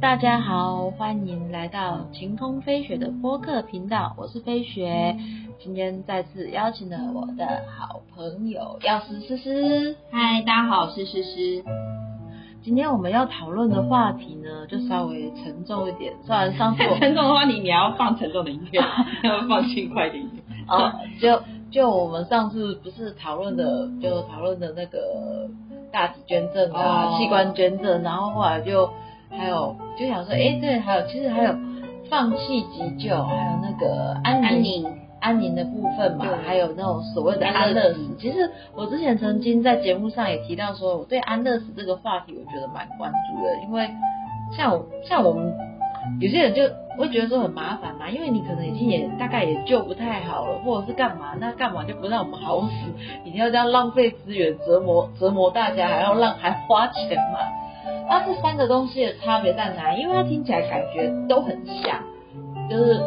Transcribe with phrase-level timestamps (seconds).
[0.00, 5.16] 大家好，欢迎来到晴空飞雪的播客频道，我是飞雪。
[5.58, 9.96] 今天再次邀请了我的好朋友药师诗诗。
[10.10, 11.64] 嗨，大家好，我是诗诗。
[12.62, 16.12] 今天我们要讨论的话题呢，就稍微沉重一点。
[16.24, 18.80] 虽然上次我 沉重的话题，你要放沉重的音乐，
[19.24, 20.42] 要放轻快的音乐。
[20.68, 21.40] 哦，就
[21.70, 25.48] 就我们上次不是讨论的，就讨论的那个
[25.90, 28.90] 大体捐赠啊，哦器官捐赠，然后后来就
[29.30, 31.54] 还有就想说，哎，对，还有其实还有
[32.08, 34.86] 放弃急救，还有那个安宁安宁，
[35.20, 38.16] 安宁的部分嘛对，还有那种所谓的安乐死。
[38.18, 43.90] 其实我之前曾经在节目上也提到说，我对安乐死这个话题，我觉得蛮关注的，因为
[44.56, 45.52] 像我像我们
[46.20, 46.62] 有些人就
[46.96, 52.70] 会觉得说很麻烦嘛，因为你可能已经也大概也救不太好了，或者是干嘛，那干嘛就不让我们好死，
[53.24, 57.40] 一定要这样浪费资源折磨折磨大家，还要让还花钱嘛？
[58.08, 59.94] 那这三个东西的差别在哪？
[59.94, 62.00] 因为它听起来感觉都很像，
[62.70, 62.98] 就是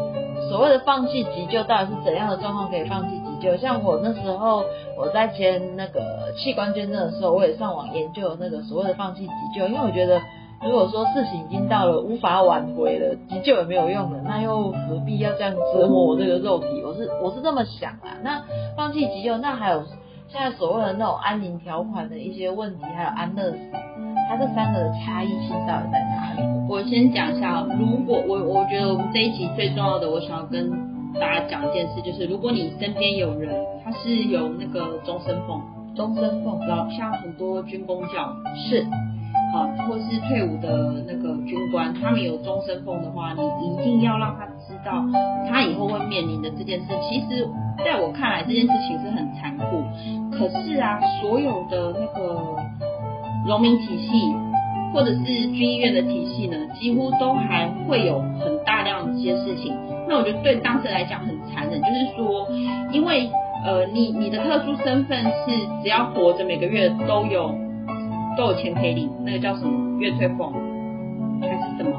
[0.49, 3.55] 所谓的放弃急救到底是怎样的状况可以放弃急救？
[3.57, 4.63] 像我那时候
[4.97, 10.21] 我在签那个器官捐赠的时候，我也上网研究那个所谓的放弃急救，因为我觉得
[10.61, 16.83] 如果说事情已经到了无法挽回了，急救也没有用了，那又何必要这样折磨我这个肉体？
[16.83, 18.19] 我是我是这么想啊。
[18.21, 18.43] 那
[18.75, 19.83] 放弃急救，那还有
[20.27, 23.57] 现在所谓的那种安宁条款的一些问题，还有安乐死，
[24.29, 26.47] 它这三个的差异性到底在哪里？
[26.69, 30.69] 我先讲一下，如果我我觉得我们这一集最重要的，我想要跟
[31.19, 33.49] 大家讲一件事，就是如果你身边有人
[33.83, 35.59] 他是有那个终身俸，
[35.95, 38.31] 终身俸老像很多军工教，
[38.69, 38.85] 是
[39.51, 45.03] 好，或是退伍的那个军官，他们有终身俸的话，你一定要让他知道，
[45.49, 46.85] 他以后会面临的这件事。
[47.01, 47.49] 其实，
[47.83, 49.81] 在我看来，这件事情是很残酷。
[50.31, 52.55] 可是啊，所有的那个
[53.45, 54.09] 农民体系，
[54.93, 59.73] 或者是军医院的体系呢，几乎都还会有很大量的一些事情。
[60.07, 62.47] 那我觉得对当事人来讲很残忍，就是说，
[62.91, 63.29] 因为
[63.65, 65.51] 呃，你你的特殊身份是
[65.83, 67.53] 只要活着，每个月都有
[68.37, 70.51] 都有钱可以领，那个叫什么月退俸
[71.41, 71.91] 还是什么？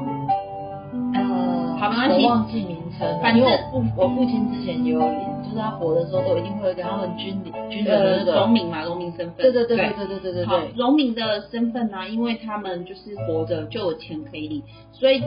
[1.13, 5.19] 呃，好没关系忘记名称，反正我父我父亲之前也有领，
[5.51, 9.35] 就是他活的时候都一定会有给他们军领军人的呃那，个，农民嘛，农民身份。
[9.37, 14.63] 对对对对对对对对，，农民的身份呢、因为他们就是活着就有钱可以领，
[14.93, 15.21] 所以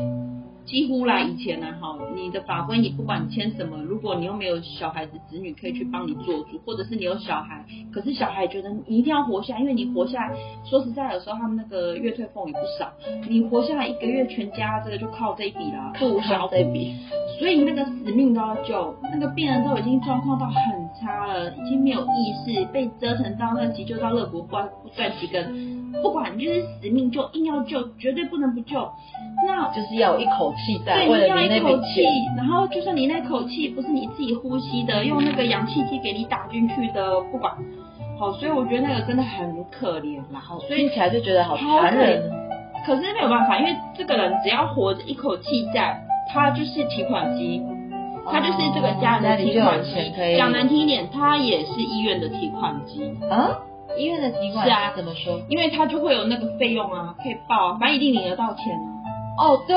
[0.66, 12.90] 几乎啦，以前呢、哈，你的法规也不管你签什么，如果你又没有小孩子子女可以去帮你做主，或者是你有小孩，可是小孩觉得你一定要活下来，因为你活下来，说实在有时候他们那个月退俸也不少，
[13.28, 16.94] 你活下来一个月全家这个就靠这一笔啦，不无小补这笔，
[17.38, 20.54] 所以那个死命都要救，那个病人都已经状况到很
[20.98, 28.88] 差了，已经没有意识，被折腾到那急救到肋骨断断几根，不管就是死命救，硬要救，绝对不能不救。
[29.46, 32.02] 那就是要有一口气在，对，你要为了你那一口气，，
[32.36, 37.52] 然后就算你那口气不是你自己呼吸的，用那个氧气机给你打进去的，不管。
[38.18, 42.22] 好，所以我觉得那个真的很可怜，然后所以听起来就觉得好好残忍。
[42.86, 46.00] 可是没有办法，因为这个人只要活着一口气在，
[46.32, 47.60] 他就是提款机，
[48.30, 49.90] 他就是这个家人的提款机。
[50.36, 53.58] 讲难听一点，他也是医院的提款机，啊，
[53.98, 55.40] 医院的提款是啊怎么说？
[55.48, 58.93] 因为他就会有那个费用啊，可以报啊，反正一定领得到钱啊。
[59.36, 59.74] 哦，对，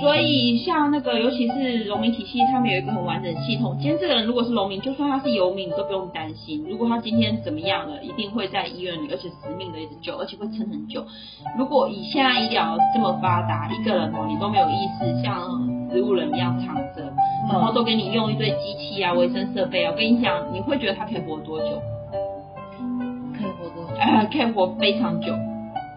[0.00, 3.76] 所以像那个，尤其是农民体系，他们有一个很完整的系统。
[3.80, 6.66] 今天这个人如果是农民，就算他是游民，你都不用担心。
[6.68, 11.04] 如果他今天怎么样了，一定会在医院里，而且死命的一直救，而且会撑很久。
[11.56, 15.48] 如果以现在医疗这么发达，一个人哦，你都没有意识，像
[15.88, 17.02] 植物人一样躺着，
[17.48, 21.80] 然后都给你用一堆机器啊、卫生设备啊，我跟你讲，你会觉得他可以活多久？
[23.32, 23.96] 可以活多久？
[24.00, 25.32] 呃，可以活非常久。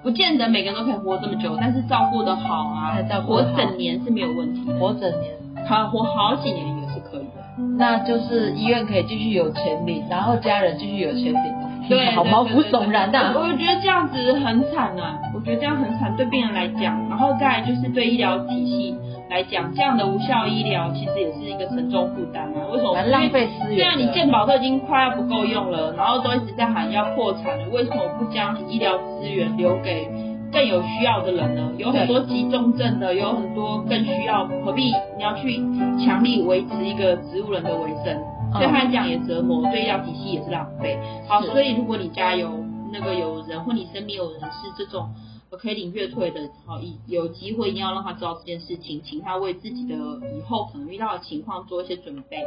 [0.02, 4.74] 不见得每个人都可以活这么久，但是照顾的好啊哎，照顾活整年是没有问题的。
[4.80, 5.34] 活整年，
[5.68, 7.40] 好活好几年也是可以的。
[7.78, 18.96] 那就是医院可以继续有钱领，然后家人继续有钱领，对，好毛骨悚然呐、我我觉得这样子很惨啊，我觉得这样很惨，对病人来讲，然后再来就是对医疗体系
[19.30, 22.66] 来讲，这样的无效医疗其实也是一个沉重负担啊。
[22.72, 22.94] 为什么？
[22.94, 30.10] 蛮浪费资对啊，你健保都已经快要不够用了，然后都一直在喊要破产了，为什么不将医疗资源留给
[30.52, 31.72] 更有需要的人呢？
[31.78, 35.58] 有很多急重症的，有很多更需要，何必你要去
[36.04, 38.18] 强力维持一个植物人的维生？
[38.58, 40.98] 对他来讲也折磨，对医疗体系也是浪费。
[41.28, 42.50] 好，所以如果你家有
[42.92, 49.96] 那个有人或你身边有人是这种呃可以领月退的，好，以有机会一定要让他知道这件事情，请他为自己的
[50.38, 52.44] 以后可能遇到的情况做一些准备，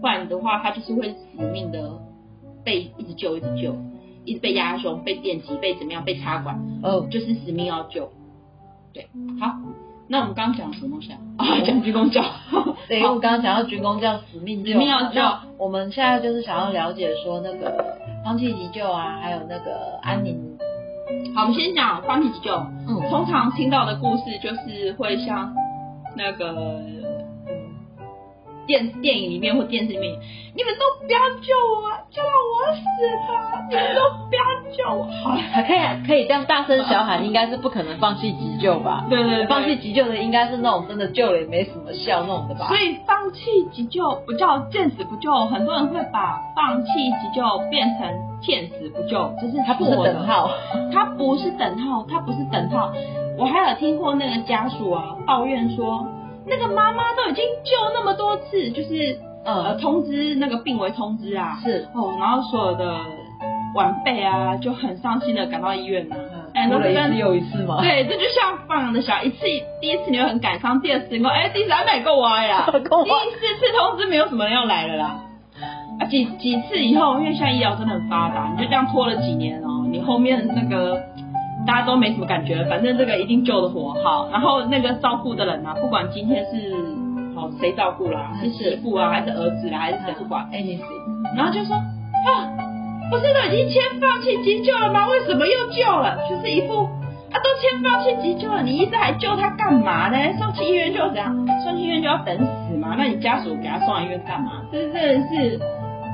[0.00, 2.00] 不然的话他就是会死命的
[2.64, 3.76] 被一直救，一直救，
[4.24, 8.10] 一直被压胸、被电击、被怎么样、被插管，哦，就是死命要救。
[8.94, 9.06] 对，
[9.38, 9.54] 好，
[10.08, 11.18] 那我们刚刚讲什么东西啊？
[11.36, 12.24] 啊，讲军工教。
[12.88, 15.20] 对， 因为我刚刚讲到军工教死命救，使命要救
[15.58, 20.58] 我们现在就是想要了解说那个放弃急救啊，还有那个安宁，
[21.34, 22.52] 好，我们先讲方体急救。
[22.86, 25.54] 嗯，通常听到的故事就是会像
[26.16, 26.80] 那个
[28.68, 30.12] 电电影里面或电视里面，
[30.54, 32.84] 你们都不要救我，救了我死
[33.32, 35.04] 了，你们都不要救我。
[35.24, 39.06] 好了，还可以可以这样大声小喊，应该是不可能放弃急救吧？
[39.08, 42.68] 对对对，放弃急救的应该是那种真的救了也没什么效那种的吧？
[42.68, 48.06] 所以放弃急救不叫见死不救，很多人会把放弃急救变成
[48.42, 50.50] 见死不救，这是他不是等号，
[50.92, 52.92] 他不是等号，他不是等号。
[53.38, 56.04] 我还有听过那个家属啊抱怨说，
[56.48, 62.98] 那个妈妈都已经救那么多次，就是呃嗯，通知那个病危通知啊，是，哦，然后所有的
[63.74, 66.16] 晚辈啊就很伤心的赶到医院呐、
[66.54, 69.38] 哎嗯，都跟哭了一次又一次嘛，对，这就像放羊的小孩，一次
[69.80, 75.20] 第一次你会很感伤，第二次你说哎，第三百够歪呀， 第四次通知没有什么人要来了啦。
[76.00, 81.02] 啊，几几次以后，因为现在医疗真的很发达，你就这样拖了几年哦，你后面那个
[81.66, 83.92] 大家都没什么感觉了，反正这个一定救得活。
[84.02, 86.72] 好，然后那个照顾的人啊，不管今天是
[87.34, 92.48] 好谁照顾啦，是媳妇啊，还是儿子啦，还是谁不管，anything，然后就说啊，
[93.10, 95.08] 不是都已经签放弃急救了吗？
[95.08, 96.18] 为什么又救了？
[96.28, 96.84] 就是一副
[97.30, 100.16] 啊，都签放弃急救了，你一直还救他干嘛呢？
[100.38, 101.34] 送去医院就怎样？
[101.64, 102.94] 送去医院就要等死嘛？
[102.96, 104.52] 那你家属给他送来医院干嘛？
[104.72, 105.58] 这真的是，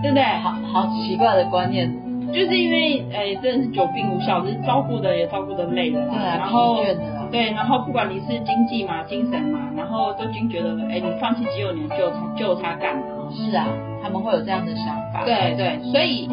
[0.02, 0.24] 对不对？
[0.42, 1.88] 好好奇怪的观念，
[2.34, 6.84] 就是因为哎，真的是久病无效，就是照顾的也照顾的累了啦，对然后
[7.30, 13.02] 对，然后不管你是经济嘛、精神嘛，然后都已经觉得，哎，你放弃急救，你救他救他干嘛？
[13.30, 13.66] 是啊，
[14.02, 16.28] 他们会有这样的想法，对对，所以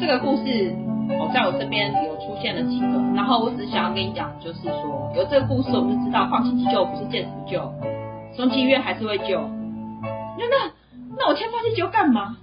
[0.00, 0.74] 这个故事
[1.20, 7.72] 我在我身边有出现了几个，然后我只是想要跟你讲，就是说有这个故事，我们就知道放弃急救不是见死不救，
[8.34, 9.40] 送去医院还是会救。
[10.38, 10.72] 那那
[11.18, 12.36] 那我签放弃急救干嘛？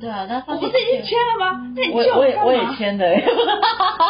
[0.00, 1.72] 对啊，那我放弃不是已经签了吗？
[1.76, 2.20] 那你我救干嘛？
[2.20, 3.06] 我也我也签的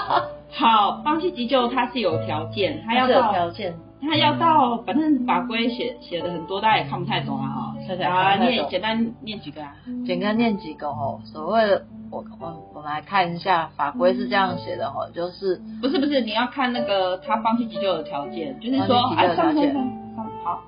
[0.53, 7.75] 好，放弃急救它是有条件，它要是有到条件，它要到，反正法规写写的很多，大家也看不太懂啊哈。
[8.05, 9.75] 啊，看不太懂念简单念几个啊？
[10.07, 11.21] 简单念几个哦。
[11.25, 20.63] 所谓的我我我们来看一下法规是这样写的哦，就是不是不是，你要看那个他放弃急救的条件，就是说，放弃急救哎，的条件上面上上好，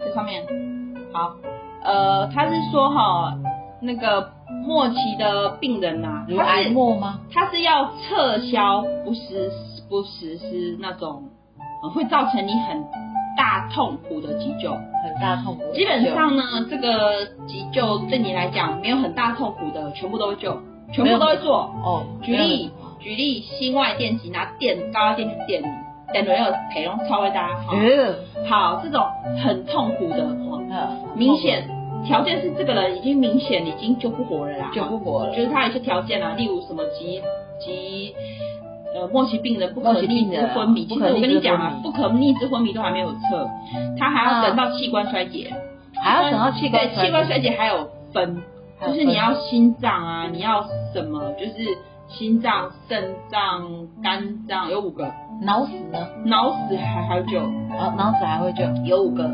[0.00, 0.44] 这上面
[1.12, 1.34] 好，
[1.82, 3.34] 呃，他是说哈，
[3.80, 4.30] 那个
[4.68, 7.20] 末期的病人呐、他是末吗？
[7.32, 9.50] 他是要撤销不实
[9.88, 11.24] 不实施那种、
[11.82, 12.84] 呃会造成你很
[13.34, 14.70] 大痛苦的急救。
[14.72, 20.60] 很大痛苦基本上呢，这个急救对你来讲没有很大痛苦的，全部都会救，
[20.92, 21.60] 全部都会做。
[21.82, 22.70] 哦，举例
[23.00, 25.66] 举例，心外电极拿电高压电去电你，
[26.12, 27.72] 电了要陪用超会大家好。
[27.74, 29.06] 呃，好，这种
[29.42, 31.66] 很痛苦的，哦呃明显
[32.04, 37.20] 条件是这个人已经明显已经救不活了啦，救不活了，就是他有一些条件啊，例如什么急
[37.60, 38.14] 急
[38.94, 43.48] 呃末期病人不可逆病人啊之昏迷，其实我跟你讲啊不可逆之昏迷都还没有测，
[43.98, 45.52] 他还要等到器官衰竭，
[45.94, 48.42] 还要等到器官对器官衰竭还有分，
[48.86, 51.52] 就是你要心脏啊，你要什么，就是
[52.08, 55.12] 心脏、肾脏、肝脏有五个，
[55.42, 55.98] 脑死呢？
[56.24, 57.38] 脑死还还有救。
[57.40, 59.24] 啊，脑死还会救，有五个。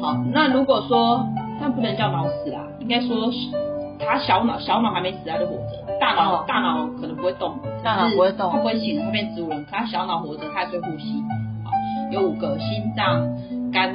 [0.00, 1.24] 好，那如果说
[1.66, 3.38] 那不能叫脑死啦，应该说是
[3.98, 11.20] 他小脑小脑还没死他就活着，大脑、哦大脑可能不会动，大脑不会动他不会醒，他变植物人，可他小脑活着，他还是会呼吸。
[11.64, 11.72] 好，
[12.12, 13.26] 有五个心脏、
[13.72, 13.92] 肝、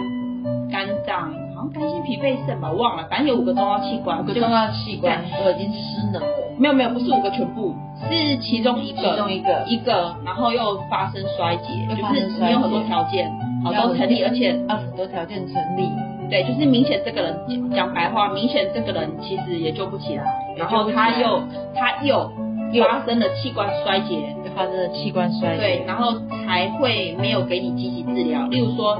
[0.69, 6.27] 肝脏，好像肝心脾肺肾吧，我忘了，反正有五个重要器官，五个重要器官都已经失能了，
[6.59, 7.73] 没有没有，不是五个全部，
[8.09, 13.31] 是其中一个，其中一个一个，然后又发生衰竭，又就是你有很多条件，
[13.63, 15.87] 好要都成立，而且要很多条件成立，
[16.31, 20.23] 对，就是明显这个人讲讲白话，明显这个人其实也救不起来，
[20.55, 21.43] 然后他又
[21.75, 22.31] 他又
[22.71, 28.93] 又发生了器官衰竭，就发生了器官衰竭对，然后才会没有给你积极治疗，例如说，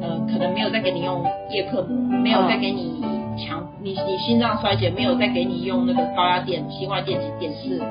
[0.00, 3.02] 呃，可能没有再给你用叶克膜，没有再给你
[3.36, 7.82] 强，你你心脏衰竭，没有再给你用那个高压电、心外电极电是视，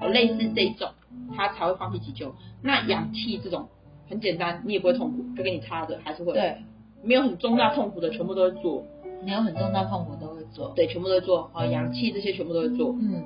[0.00, 0.88] 呃类似这种，
[1.36, 2.32] 他才会放弃急救。
[2.62, 3.66] 那氧气这种
[4.08, 6.58] 很简单，你也不会痛苦，就给你插着，还是会，对，
[7.02, 8.84] 没有很重大痛苦的，全部都会做，
[9.24, 12.94] 没有很重大痛苦都会做，对，全部都会做，好，氧气这些全部都会做。
[13.00, 13.22] 嗯，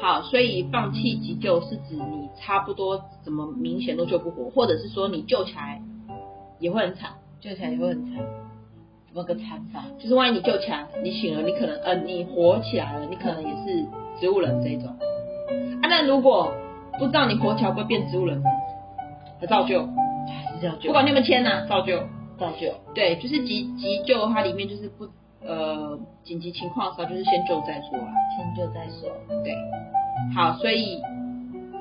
[0.00, 5.80] 好，所以放弃急救是指你差不多怎么明显都救不活，或者是说你救起来
[6.58, 7.10] 也会很惨。
[7.40, 8.24] 救起来也会很惨，
[9.08, 9.84] 怎么个惨法？
[9.98, 13.84] 就是万一你救起来，你醒了，你可能呃你活起来了，你可能也是
[14.20, 14.86] 植物人这一种。
[14.86, 16.54] 啊，那如果
[17.00, 18.48] 不知道你活起来会变植物人呢？
[19.40, 19.84] 还照旧，
[20.28, 21.98] 还是要救，不管你有没有签呐、照旧，
[22.42, 25.06] 照救，对，就是急急救，它里面就是不
[25.46, 28.10] 呃紧急情况的时候，就是先救再说啊。
[28.36, 29.08] 先救再说。
[29.44, 29.54] 对，
[30.34, 31.00] 好，所以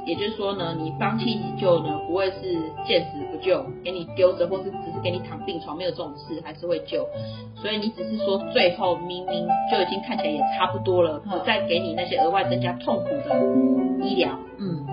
[0.05, 7.07] 也就是说呢，你放弃急救呢，不会是见死不救，给你丢着，或是只是给你躺病床，没有这种事，还是会救。
[7.55, 14.37] 所以你只是说最后明明就已经看起来也差不多了，再给你那些额外增加痛苦的医疗。
[14.59, 14.85] 嗯，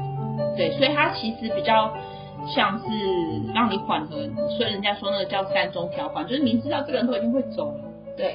[0.57, 1.93] 对，所以它其实比较
[2.47, 2.85] 像是
[3.54, 4.26] 让你缓和，
[4.57, 7.80] 所以人家说那个叫三中条款，就是明知道这个人都已经会走了，
[8.16, 8.35] 对，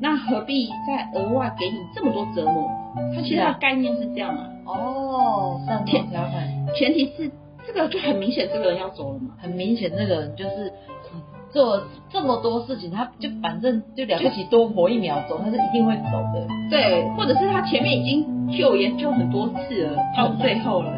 [0.00, 2.68] 那何必再额外给你这么多折磨？
[3.14, 7.30] 他其实是啊它的概念是这样啊，哦，三中条款，前提是
[7.66, 9.34] 这个就很明显这个人要走了嘛。
[9.40, 10.72] 很明显这个人就是
[11.12, 16.46] 嗯做这么多事情，他就反正就了不起多活一秒钟，他是一定会走的。
[16.70, 20.92] 对，或者是他前面已经救也救很多次了，到最后了，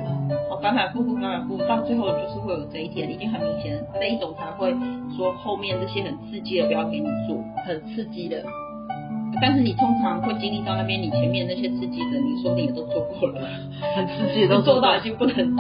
[0.62, 4.75] 反反复复，反反复复，到最后就是会有这一天，已经很明显了，这一种才会
[5.16, 7.36] 说后面这些很刺激的不要给你做。
[7.66, 8.42] 很刺激的，
[9.40, 13.40] 但是你通常会经历到那边，你前面那些刺激的，你说不定也都做过了，
[13.96, 15.56] 很刺激的都做到已经不能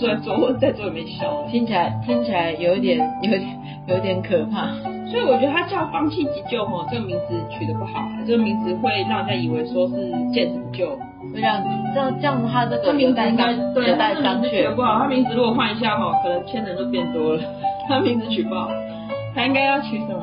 [0.00, 1.50] 再做，再做也没效了。
[1.50, 4.91] 听起来听起来有一点有有点可怕。
[5.12, 10.88] 所以我觉得他叫放弃急救吼，这个名字取得不好啊，这个名字会让人家以为说是见死不救。
[11.32, 11.62] 会让
[11.94, 17.42] 这样这样他这他个有待名字应该对，他的名字商取得不好，他名字如果换一下哈，可能签人就变多了。
[17.88, 18.70] 他名字取不好，
[19.34, 20.22] 他应该要取什么？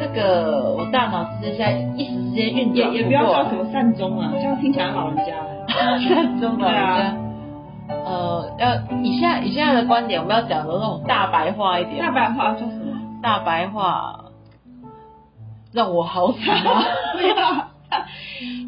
[0.00, 5.32] 这个我大脑之间一时之间运转也也不要叫什么善终啊，这样听起来老人家。
[6.08, 7.16] 善终的对啊
[7.88, 12.81] 呃，要以下以下的观点，我们要讲的那种大白话一点，大白话叫什么？
[13.22, 14.32] 大白话，
[15.72, 16.82] 让我好惨啊！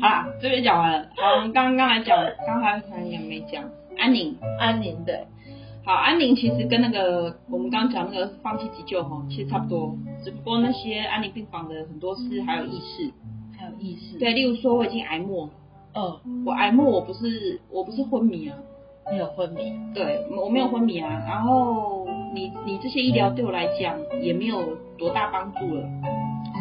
[0.01, 1.09] 好啦，这边讲完了。
[1.17, 3.65] 好，我们刚刚来讲，刚才才也没讲。
[3.99, 4.37] 安宁。
[4.61, 5.27] 安宁的，
[5.85, 13.13] 好，安宁其实跟那个我们刚刚讲那个放弃急救哈，其实差不多，只不过那些安宁病房的很多是还有意识。
[13.59, 15.49] 还有意识，，对，例如说我已经癌末，
[15.95, 18.57] 嗯，我癌末我不是我不是昏迷啊，
[19.11, 25.83] 没有昏迷，对我没有昏迷啊，然后你你这些医疗对我来讲也没有多大帮助了，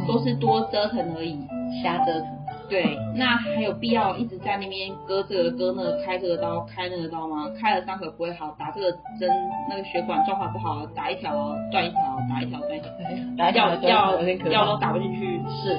[0.08, 1.38] 都是多折腾而已。
[1.84, 2.28] 瞎折腾，
[2.70, 7.50] 对，那还有必要一直在那边割这个割那个，开这个刀开那个刀吗？
[7.60, 8.90] 开了伤口不会好，打这个
[9.20, 9.30] 针
[9.70, 11.34] 那个血管状况不好，打一条
[11.70, 12.00] 断一条，
[12.30, 12.90] 打一条断一条，
[13.38, 15.42] 打一药条药有点可怕药都打不进去。
[15.50, 15.78] 是，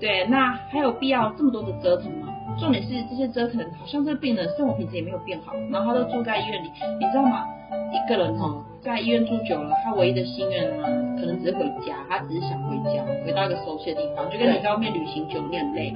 [0.00, 2.34] 对，那还有必要这么多的折腾吗？
[2.58, 7.44] 重点是这些折腾，好像这个病人生活品质也没有变好，然后他都住在医院里，你知道吗？
[7.92, 10.86] 一个人哦，在医院住久了，他唯一的心愿呢，
[11.18, 15.94] 可能只是回家，他只是想回家，回到一个熟悉的地方，就跟你在外面旅行久，你很累，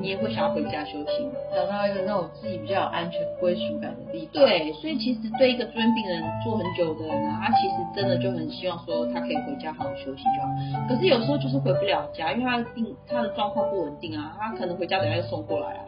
[0.00, 1.32] 你也会想要回家休息嘛。
[1.54, 4.42] 找到一个那种自己比较有安全归属感的地方。
[4.42, 10.48] 对，所以其实对一个住院病人住很久的人呢，他其实真的就很希望说他可以回家好好休息就好。
[10.88, 15.84] 可是有时候就是回不了家，因为他的病他的状况不稳定啊，他可能回家等下又送过来啊，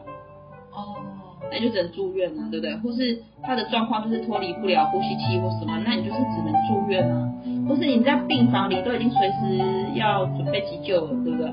[0.75, 0.97] 哦，
[1.53, 2.75] 那就只能住院了，对不对？
[2.77, 7.29] 或是他的状况就是脱离不了呼吸器或什么，那你就是只能住院啊。
[7.69, 9.63] 或是你在病房里都已经随时
[9.95, 11.53] 要准备急救了，对不对？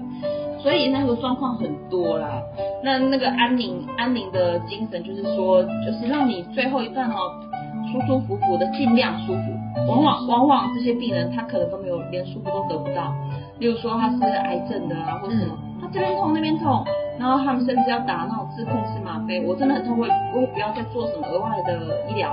[0.63, 2.41] 所以那个状况很多啦。
[2.83, 7.15] 那那个安宁安宁的精神就是说，就是让你最后一段哦，
[7.91, 9.41] 舒舒服服的，尽量舒服。
[9.87, 13.13] 往往往往这些病人他可能都没有连舒服都得不到，
[13.59, 16.83] 例如说他是癌症的啊，或什么，他这边痛那边痛，
[17.19, 21.77] 然后他们甚至要打那种自控式吗啡，我真的很痛，我我也不要再做什么额外的
[22.09, 22.31] 医疗，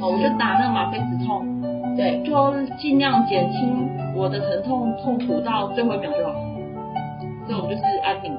[0.00, 1.46] 哦，我就打那个吗啡止痛，
[1.96, 6.34] 对，就尽量减轻我的疼痛痛苦到最后一秒就好。
[7.48, 8.32] 这种就是安宁。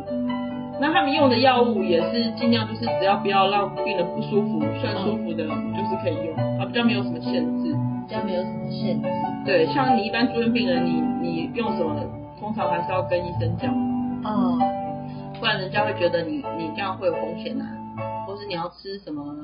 [0.80, 7.76] 那他们用的药物也是尽量就是只要不要让病人不舒服，算舒服的就是可以用，啊，比较没有什么限制。
[8.06, 9.08] 比较没有什么限制。
[9.46, 11.96] 对，像你一般住院病人，你你用什么，
[12.40, 13.74] 通常还是要跟医生讲，
[14.26, 14.60] 嗯，
[15.40, 17.68] 不然人家会觉得你你这样会有风险啊，
[18.26, 19.36] 或是你要吃什么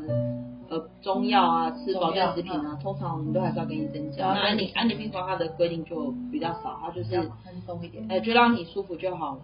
[0.69, 4.27] 呃中药啊，吃保健食品啊，通常我们都还是要给你增加。
[4.27, 7.10] 那安宁安宁病房它的规定就比较少，它就是
[7.43, 9.41] 宽松一点，呃就让你舒服就好了，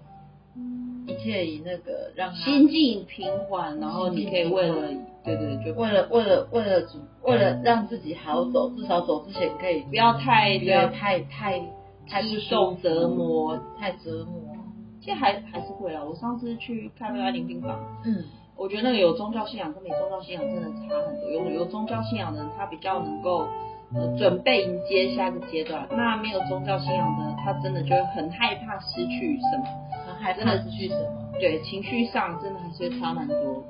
[1.07, 4.87] 一切以那个让心境平缓，然后你可以为了
[5.23, 11.59] 对对就为了为了为了主为了让自己好走，至少走之前可以不要太不要太太
[12.07, 13.59] 太不激动折，磨。
[13.77, 14.55] 太折磨。
[15.05, 17.77] 其实还还是会啊，我上次去看那个安宁病房。
[18.05, 18.25] 嗯，
[18.57, 21.29] 我觉得那个有宗教信仰跟没宗教信仰真的差很多。
[21.29, 23.45] 有有宗教信仰的人，他比较能够
[23.93, 29.65] 呃准备迎接下一个阶段；那没有宗教信仰的，他真的就会很害怕失去什么。
[30.07, 31.31] 很害怕失去什么？
[31.39, 33.63] 对，情绪上真的还是会差蛮多。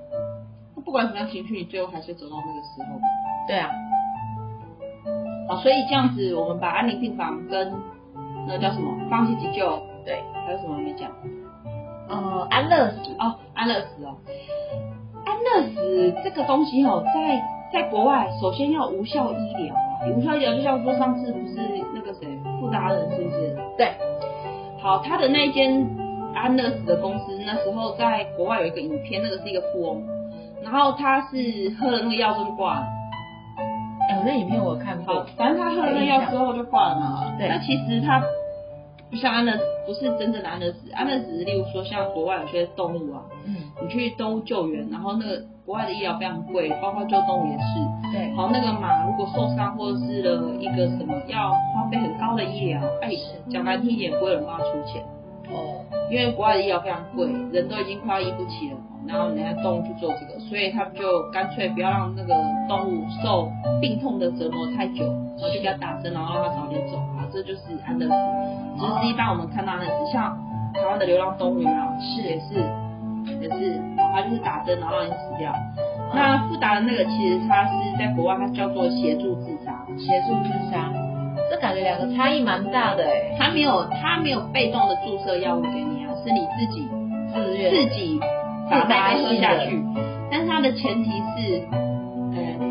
[0.74, 2.98] 那不管什么样情绪，你最后还是会走到那个时候。
[3.46, 3.70] 对啊，
[5.50, 7.74] 啊，所以这样子，我们把安宁病房跟
[8.48, 8.96] 那叫什么？
[9.10, 11.10] 放弃急救，对，还有什么没讲？
[12.08, 14.16] 呃，安乐死，哦，安乐死哦，
[15.26, 17.42] 安乐死这个东西哦，在
[17.74, 21.56] 在国外首先要无效医疗啊，无效医疗就像说上次不是
[21.96, 22.28] 那个谁
[22.60, 23.58] 富达人是不是？
[23.76, 23.92] 对，
[24.80, 25.88] 好，他的那一间
[26.36, 30.04] 安乐死的公司那时候在国外有一个影片，那个是一个富翁，
[30.62, 32.88] 然后他是喝了那个药就挂了。
[34.08, 37.34] 哎，我那影片我看好过，，反正他喝了那药之后就挂了嘛。
[37.40, 38.22] 对那其实他
[39.10, 40.92] 不像安乐死，不是真正的安乐死。
[40.94, 48.12] 安乐死，例如说像国外有些动物啊，嗯，你去动物救援，然后那个国外的医疗非常贵，包括救动物也是。
[48.12, 53.12] 对，好，那个马如果受伤或者是了一个什么，要花费很高的医疗，哎，
[53.50, 55.02] 讲难听一点，不会有人帮他出钱，
[55.50, 58.78] 哦，因为国外的医疗非常贵，人都已经快要医不起了，
[59.08, 62.34] 然后人家动物去做这个，所以他们就干脆不要让那个
[62.70, 63.50] 动物受
[63.82, 65.04] 病痛的折磨太久，
[65.38, 68.14] 然后就给它打针，然后让它早点走啊，这就是安乐死。
[68.78, 70.38] 只是一般我们看到安乐死，像
[70.74, 71.82] 台湾的流浪动物有没有？
[72.00, 72.62] 是也是
[73.42, 73.82] 也是，
[74.14, 75.52] 它就是打针然后让你死掉。
[76.14, 80.94] 那复达的那个其实它是在国外，它叫做协助自杀，协助自杀，
[81.50, 86.88] 这感觉两个差异蛮大的哎，它没有它没有被动的注射药物给你啊，是你自己
[87.34, 88.20] 自愿，自己
[88.70, 89.84] 把它喝下去。
[90.30, 91.78] 但是它的前提是，呃，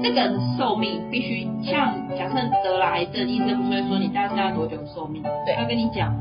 [0.05, 5.23] 这个人的寿命必须像假设得了癌症，医生不是会说你大概要多久的寿命？
[5.47, 6.15] 对他跟你讲，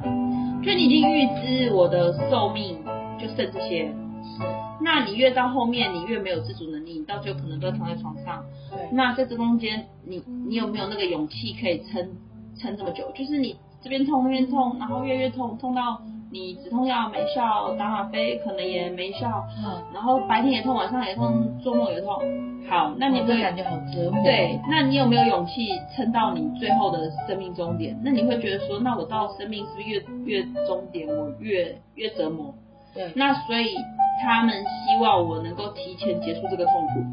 [0.64, 2.78] 就你已经预知我的寿命
[3.20, 3.88] 就剩这些，
[4.24, 4.42] 是，
[4.80, 8.46] 那你越到后面，你越没有自主能力，你到最后可能都要躺在床上。
[8.72, 12.10] 对，那在这中间，你你有没有那个勇气可以撑
[12.58, 13.12] 撑这么久？
[13.14, 16.02] 就是你这边痛那边痛，然后越越痛，痛到
[16.34, 22.20] 你止痛药没效，打吗啡可能也没效，嗯，然后白天也痛，晚上也痛，做梦也痛。
[22.68, 27.96] 好，那你会感觉好折磨，对，那你有没有勇气撑到你最后的生命终点？
[28.04, 32.52] 那你会觉得说，那我到生命是不是越越终点，我越越折磨？
[32.96, 33.76] 对，那所以
[34.24, 37.04] 他们希望我能够提前结束这个痛苦，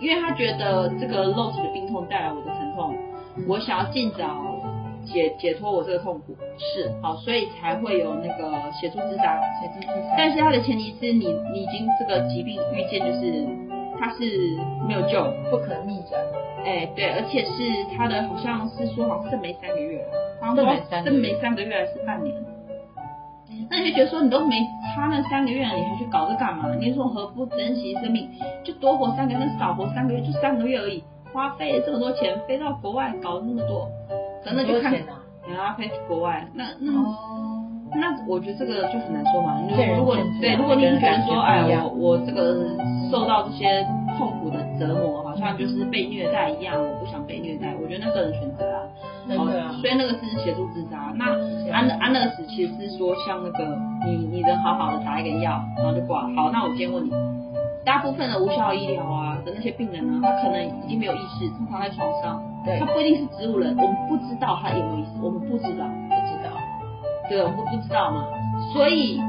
[0.00, 2.94] 因为他觉得这个肉体的病痛带来我的疼痛，
[3.48, 4.28] 我想要尽早
[5.04, 6.90] 解解脱我这个痛苦，是。
[7.02, 9.40] 好，所以才会有那个协助自杀。
[9.60, 13.46] 协助自杀，但是它的前提是你你已经这个疾病遇见就是
[13.98, 16.20] 它是没有救，不可逆转，
[16.64, 17.50] 哎对，而且是
[17.96, 20.04] 它的好像是说好像剩没三个月，
[20.40, 22.34] 好像剩没三个月剩没三个月还是半年。
[23.68, 24.56] 那你就觉得说你都没
[24.94, 26.74] 差那三个月了，你还去搞这干嘛？
[26.78, 28.28] 你说何不珍惜生命，
[28.64, 33.88] 就多活三个月，那少活三个月就三个月而已，花费了这么多钱飞到国外搞那么多，
[34.44, 35.20] 可能就看多钱啊？
[35.48, 37.16] 然后飞去国外，那那哦，
[37.94, 39.60] 那我觉得这个就很难说嘛。
[39.96, 42.76] 如果对，如果你觉得说，哎，我我这个
[43.10, 43.84] 受到这些
[44.16, 48.82] 痛苦的折磨，好像就是被虐待一样，我不想被虐待，我觉得那个人选择啊。
[49.28, 51.12] 真的啊哦，所以那个是协助自杀。
[51.14, 51.26] 那
[51.64, 53.76] 是安安乐死其实是说，像那个
[54.06, 56.22] 你你人好好的打一个药，然后就挂。
[56.34, 57.10] 好，那我今天问你，
[57.84, 65.86] 大部分的无效医疗啊的那些病人呢，他可能已经没有意识，他躺在床上，对他，不一定是植物人，我们不知道他有没有意识，我们不知道。
[66.08, 66.50] 不知道，
[67.28, 68.24] 对，我们不知道嘛，
[68.72, 69.20] 所以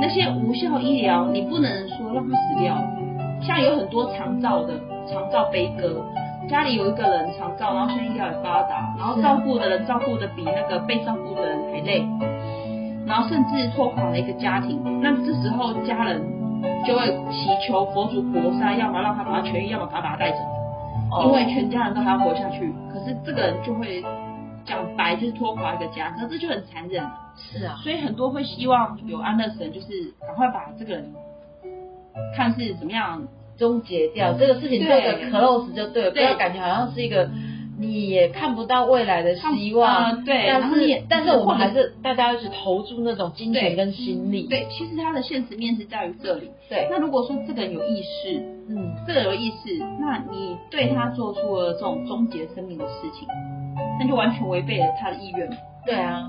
[0.00, 2.76] 那些无效医疗，你不能说让他死掉。
[3.42, 4.74] 像有很多长照的
[5.06, 6.02] 长照悲歌，
[6.48, 12.06] 家里有一个人长照，然后现在医疗也发达，然后照顾的人照顾的比那个被照顾的人还累，
[13.04, 14.80] 然后甚至拖垮了一个家庭。
[15.02, 16.22] 那这时候家人
[16.86, 20.38] 就会祈求佛祖菩萨，要么让他把他痊愈，要么把他把他带走。
[21.12, 21.24] 哦。
[21.26, 24.02] 因为全家人都还要活下去，可是这个人就会
[24.64, 27.04] 讲白就是拖垮一个家，可是这就很残忍。
[27.36, 31.12] 是啊，所以很多会希望有安乐死，就是赶快把这个人
[32.36, 33.22] 看是怎么样，
[33.56, 35.30] 终结掉这个事情，做对。
[35.30, 36.24] 个 close 就对了，不对。
[36.24, 37.30] 要感觉好像是一个
[37.82, 46.50] 你也看不到未来的希望，呃对但是但是我们还是大家一起投注那种金钱跟心力，对，其实他的现实面是在于这里。
[46.68, 53.26] 对，那如果说这个人有意识，嗯，这个人有意识，那你对他做出了这种终结生命的事情，
[53.98, 55.56] 那就完全违背了他的意愿嘛。
[55.84, 56.22] 对啊，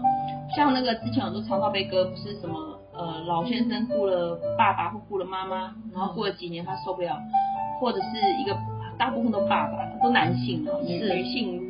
[0.55, 2.57] 像那个之前很多长照悲歌，不是什么
[2.93, 7.15] 呃老先生雇了爸爸或雇了妈妈，然后过了几年他受不了，
[7.79, 8.57] 或者是一个
[8.97, 11.61] 大部分都爸爸，都男性啊，女是女性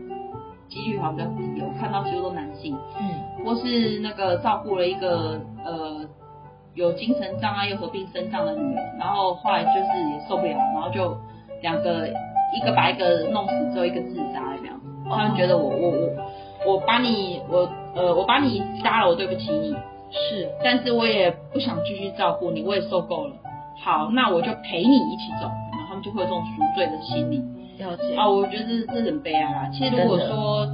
[0.70, 6.02] 几率好像比较低，我看到几乎都男性，嗯，或是那个照顾了一个呃
[6.74, 11.16] 有精神障碍又合并身障的女人，然后后来就是也受不了，然后就
[11.62, 12.08] 两个
[12.56, 14.74] 一个把一个弄死之后一个自杀，有没有？
[15.10, 19.72] 他们觉得我我我我把你我呃我把你杀了，我对不起你，
[20.10, 23.36] 是，但是我也不想继续照顾你，我也受够了。
[23.84, 25.52] 好，那我就陪你一起走，
[26.04, 27.38] 就会有这种赎罪的心理
[27.80, 28.28] 了解，啊。
[28.30, 29.70] 我觉得这这很悲哀啦。
[29.72, 30.68] 其实如果说，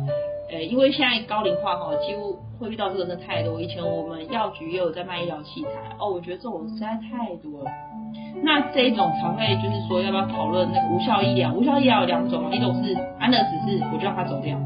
[0.51, 3.61] 呃，因为现在高龄化哈，几乎会遇到这个真的太多。
[3.61, 7.71] 以前我们药局也有在卖医疗器材，哦，我觉得这种实在太多了。
[8.41, 11.53] 那这一种才会就是说，要不要讨论那个无效医疗？
[11.53, 14.57] 无效医疗有两种嘛，一种是安乐死，是我就让他走掉；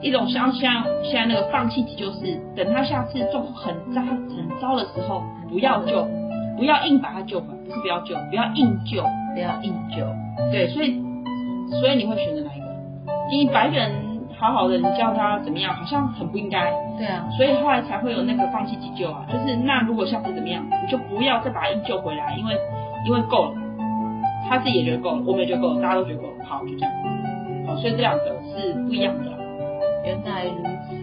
[0.00, 6.06] 一种像像现在那个放弃急救是，等他下次状况很糟很糟的时候，不要救，
[6.56, 9.02] 不要硬把他救回来，不是不要救，不要硬救，
[9.34, 10.04] 不要硬救。
[10.50, 11.02] 对，所以
[11.80, 12.66] 所以你会选择哪一个？
[13.30, 13.90] 你把一个人
[14.38, 16.72] 好好的，你叫他怎么样，好像很不应该。
[16.96, 22.56] 对啊，所以后来才会有那个放弃急救啊，就是那如果下次怎么样，你就不要再把他硬救回来，因为
[23.06, 23.54] 因为够了，
[24.48, 26.92] 他自己也觉得够了，我们也觉得够了，大家都觉得够了，好就这样。
[27.66, 29.24] 好，所以这两个是不一样的。
[30.04, 30.94] 原来如此，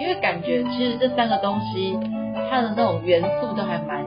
[0.00, 1.96] 因为感觉其实这三个东西
[2.50, 4.03] 它的那种元素都还蛮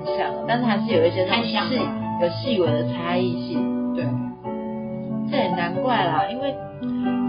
[0.47, 1.79] 但是还是有一些那种太像了细
[2.21, 3.93] 有细微的差异性。
[3.93, 4.05] 对，
[5.29, 6.55] 这也难怪啦，因为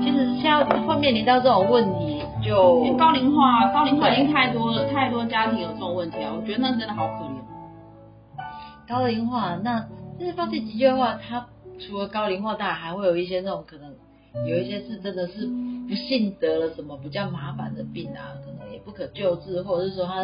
[0.01, 7.39] 其实现在会面临到这种问题，就高龄化，高龄化已经太多了，太多家庭有这种问题啊，我觉得那真的好可怜。
[8.89, 9.87] 高龄化，那
[10.19, 11.47] 就是放弃急救的话，它
[11.79, 13.93] 除了高龄化，当然还会有一些那种可能
[14.47, 15.47] 有一些是真的是
[15.89, 20.23] 不幸得了什么比较麻烦的病啊，可能也不可救治，或者是说他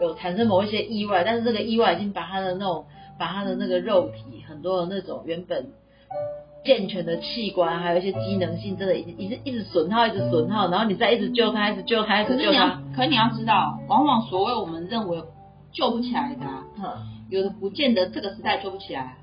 [0.00, 2.84] 有产生某一些意外，但是这个意外已经把他的那种
[3.18, 5.66] 把他的那个肉体很多的那种原本
[6.64, 15.22] 健全的器官，还有一些机能性，真的已经一直一直损耗，一直损耗，然后你再一直救他，一直救他，一可是你要直救他，，可是你要知道，往往所谓我们认为
[15.72, 16.92] 救不起来的、啊，嗯，
[17.30, 19.16] 有的不见得这个时代救不起来。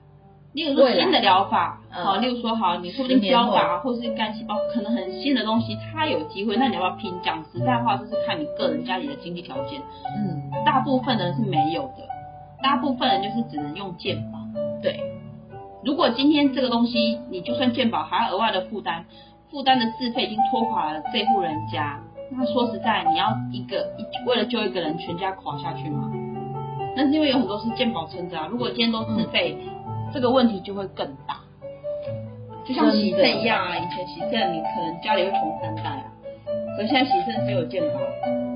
[0.54, 7.12] 例如说新的疗法，嗯好，例如说好，你说不定十年后标靶或是干细胞，可能很新的东西，它有机会，那你要不要拼？
[7.24, 9.82] 讲实在话，就是看你个人家里的经济条件。
[10.16, 12.08] 嗯，大部分人是没有的，
[12.62, 14.38] 大部分人就是只能用健保。
[14.82, 15.00] 对，
[15.84, 19.06] 如果今天这个东西，你就算健保还要额外的负担，
[19.50, 26.12] 负担的自费已经拖垮了这户人家，那说实在，你要一个一为了救一个人，全家垮下去吗？
[26.96, 28.48] 那是因为有很多是健保撑着啊。
[28.52, 29.58] 如果今天都自费，
[30.14, 31.40] 这个问题就会更大。
[32.66, 36.06] 就像洗肾一样啊，以前洗肾你可能家里会穷三代啊，
[36.78, 38.00] 可是现在洗肾只有健保，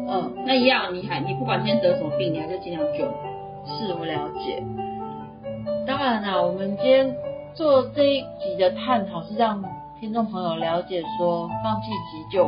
[0.07, 3.05] 嗯，那一样你还你不管今天得什么病，你还是尽量救。
[3.69, 4.63] 是我了解。
[5.85, 7.13] 当然啦，我们今天
[7.53, 9.61] 做这一集的探讨是让
[9.99, 12.47] 听众朋友了解说，放弃急救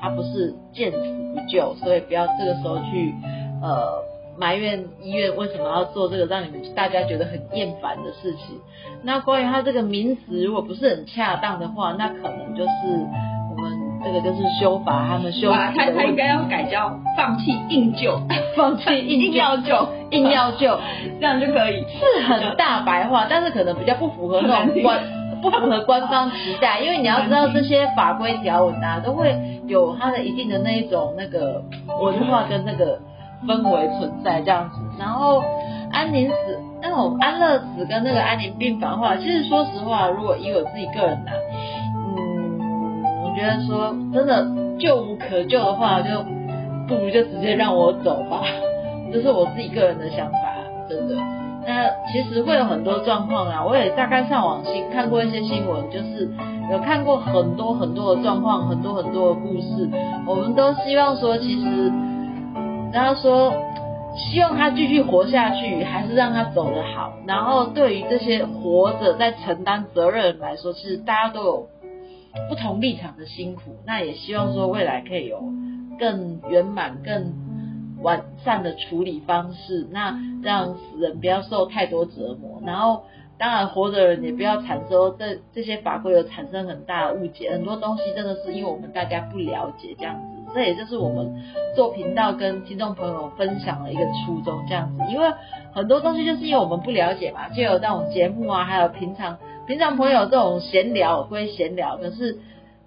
[0.00, 3.14] 它不是见死不救，所以不要这个时候去
[3.62, 4.02] 呃
[4.38, 8.58] 埋怨医院为什么要做这个让你们大家觉得很厌烦的事情。
[9.02, 12.70] 那关于它这个名词如果不是很恰当的话，那可能就是
[13.50, 13.72] 我们
[14.04, 18.20] 这个就是修法他们修哇，辞的问题他他应该要改叫放弃硬 救，
[18.56, 20.78] 放弃硬硬要救，硬要救。
[21.20, 21.84] 这样就可以。
[21.84, 25.00] 是很大白话，但是可能比较不符合那种官
[25.42, 31.62] 不符合官方期待，因为你要知道这些法规条文啊，都会有它的一定的那一种那个
[32.00, 33.00] 文化跟那个
[33.46, 34.78] 氛围存在这样子。
[34.98, 35.42] 然后
[35.90, 36.34] 安宁死
[36.80, 41.30] 那种安乐死跟那个安宁病房的话，其实说实话，如果以我自己个人呐、
[41.96, 42.60] 嗯，
[43.24, 44.46] 我觉得说真的
[44.78, 46.24] 救无可救的话，就
[46.88, 48.42] 不如就直接让我走吧，
[49.12, 50.38] 这是我自己个人的想法，
[50.88, 51.14] 真的。
[51.64, 56.28] 那其实会有很多状况啊，我也大概上网新看过一些新闻，就是
[56.72, 59.88] 有看过很多很多的状况，很多很多的故事。
[60.26, 61.92] 我们都希望说，其实
[62.92, 63.54] 然后说
[64.14, 67.14] 希望他继续活下去，还是让他走得好。
[67.26, 71.68] 然后对于这些活着在承担责任人来说，其实大家都有
[72.48, 73.62] 不同立场的辛苦。
[73.86, 75.42] 那也希望说未来可以有
[75.98, 77.32] 更圆满、更
[78.02, 82.60] 完善的处理方式，那让死人不要受太多折磨。
[82.66, 83.04] 然后
[83.38, 90.31] 当然活着的人也不要产生这这些法规有产生很大的误解，很多东西真的是因为我们大家不了解这样子。
[90.54, 91.32] 这也就是我们
[91.74, 95.32] 做频道跟听众朋友分享的一个初衷，这样子，因为
[95.72, 102.38] 很多东西就是因为我们不了解嘛，就有那种节目啊，还有平常平常朋友这种闲聊归闲聊，可是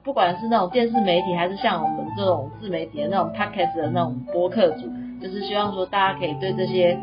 [0.03, 4.87] 不管是那种电视媒体，还是像我们这种自媒体的那种 podcast 的那种播客组，
[5.21, 6.95] 就是希望说大家可以对这些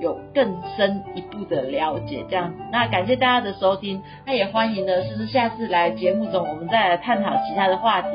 [0.00, 2.56] 有更深一步的了解，这样子。
[2.72, 8.08] 那感谢大家的收听，那也欢迎呢，就是下次来节目中我们再来探讨其他的话题。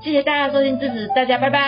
[0.00, 1.58] 谢谢大家收听支持，大家拜拜。